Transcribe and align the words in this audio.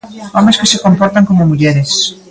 Homes 0.37 0.57
que 0.61 0.69
se 0.71 0.81
comportan 0.85 1.27
como 1.29 1.49
mulleres. 1.51 1.91